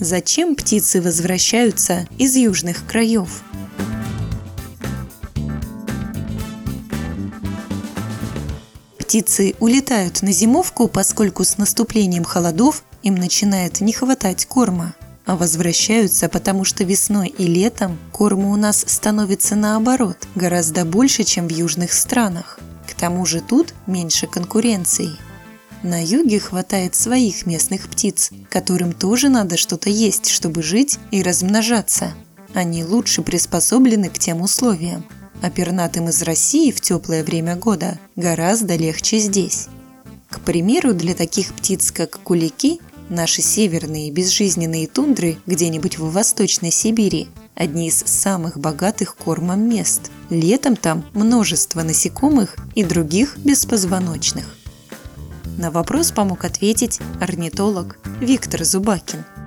Зачем 0.00 0.56
птицы 0.56 1.02
возвращаются 1.02 2.08
из 2.16 2.34
южных 2.34 2.86
краев? 2.86 3.42
Птицы 8.98 9.54
улетают 9.60 10.22
на 10.22 10.32
зимовку, 10.32 10.88
поскольку 10.88 11.44
с 11.44 11.58
наступлением 11.58 12.24
холодов 12.24 12.82
им 13.02 13.14
начинает 13.14 13.82
не 13.82 13.92
хватать 13.92 14.46
корма. 14.46 14.94
А 15.26 15.36
возвращаются, 15.36 16.30
потому 16.30 16.64
что 16.64 16.82
весной 16.82 17.28
и 17.28 17.46
летом 17.46 17.98
корма 18.10 18.52
у 18.52 18.56
нас 18.56 18.82
становится 18.88 19.54
наоборот, 19.54 20.16
гораздо 20.34 20.86
больше, 20.86 21.24
чем 21.24 21.46
в 21.46 21.52
южных 21.52 21.92
странах. 21.92 22.58
К 22.90 22.94
тому 22.94 23.26
же 23.26 23.42
тут 23.42 23.74
меньше 23.86 24.26
конкуренции. 24.26 25.10
На 25.82 26.04
юге 26.04 26.38
хватает 26.38 26.94
своих 26.94 27.46
местных 27.46 27.88
птиц, 27.88 28.30
которым 28.50 28.92
тоже 28.92 29.28
надо 29.28 29.56
что-то 29.56 29.88
есть, 29.88 30.28
чтобы 30.28 30.62
жить 30.62 30.98
и 31.10 31.22
размножаться. 31.22 32.12
Они 32.52 32.84
лучше 32.84 33.22
приспособлены 33.22 34.10
к 34.10 34.18
тем 34.18 34.42
условиям. 34.42 35.04
А 35.42 35.50
пернатым 35.50 36.10
из 36.10 36.20
России 36.22 36.70
в 36.70 36.82
теплое 36.82 37.24
время 37.24 37.56
года 37.56 37.98
гораздо 38.14 38.76
легче 38.76 39.18
здесь. 39.18 39.68
К 40.28 40.40
примеру, 40.40 40.92
для 40.92 41.14
таких 41.14 41.54
птиц, 41.54 41.90
как 41.90 42.20
кулики, 42.20 42.80
Наши 43.10 43.42
северные 43.42 44.12
безжизненные 44.12 44.86
тундры 44.86 45.38
где-нибудь 45.44 45.98
в 45.98 46.12
Восточной 46.12 46.70
Сибири– 46.70 47.26
одни 47.56 47.88
из 47.88 48.04
самых 48.06 48.56
богатых 48.56 49.16
кормом 49.16 49.68
мест. 49.68 50.12
Летом 50.30 50.76
там 50.76 51.04
множество 51.12 51.82
насекомых 51.82 52.56
и 52.76 52.84
других 52.84 53.36
беспозвоночных. 53.38 54.59
На 55.58 55.70
вопрос 55.70 56.12
помог 56.12 56.44
ответить 56.44 57.00
орнитолог 57.20 57.98
Виктор 58.20 58.64
Зубакин– 58.64 59.24